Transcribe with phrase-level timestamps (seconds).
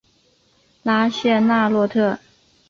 [0.81, 2.17] 拉谢纳洛特。